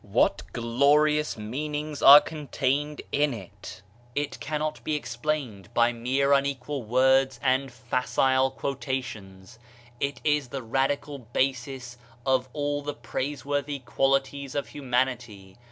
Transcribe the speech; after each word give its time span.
What 0.03 0.41
glorious 0.51 1.37
meanings 1.37 2.01
are 2.01 2.21
contained 2.21 3.03
in 3.11 3.35
iti 3.35 3.51
It 4.15 4.39
cannot 4.39 4.83
be 4.83 4.95
ex 4.95 5.15
plained 5.15 5.71
by 5.75 5.93
mere 5.93 6.33
unequal 6.33 6.81
words 6.81 7.39
and 7.43 7.71
facile 7.71 8.49
quota 8.49 8.99
tions. 9.03 9.59
It 9.99 10.19
is 10.23 10.47
the 10.47 10.63
radical 10.63 11.19
basis 11.19 11.99
of 12.25 12.49
all 12.51 12.81
the 12.81 12.95
praiseworthy 12.95 13.77
qualities 13.77 14.55
of 14.55 14.69
humanity. 14.69 15.59